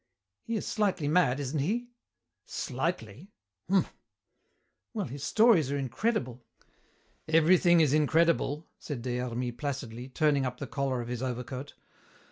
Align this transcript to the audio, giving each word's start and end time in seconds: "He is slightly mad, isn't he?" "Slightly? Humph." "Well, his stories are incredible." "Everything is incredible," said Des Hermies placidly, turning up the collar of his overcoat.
"He 0.41 0.55
is 0.55 0.65
slightly 0.65 1.07
mad, 1.07 1.39
isn't 1.39 1.59
he?" 1.59 1.89
"Slightly? 2.47 3.29
Humph." 3.69 3.93
"Well, 4.95 5.05
his 5.05 5.23
stories 5.23 5.71
are 5.71 5.77
incredible." 5.77 6.43
"Everything 7.27 7.81
is 7.81 7.93
incredible," 7.93 8.67
said 8.79 9.03
Des 9.03 9.17
Hermies 9.19 9.53
placidly, 9.59 10.09
turning 10.09 10.43
up 10.43 10.57
the 10.57 10.65
collar 10.65 11.01
of 11.01 11.07
his 11.07 11.21
overcoat. 11.21 11.75